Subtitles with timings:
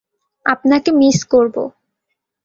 [0.45, 1.55] আপনাকে মিস করব।